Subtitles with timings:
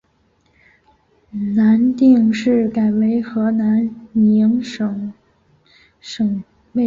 [1.53, 5.13] 南定市改为河南宁省
[5.99, 6.43] 省
[6.73, 6.79] 莅。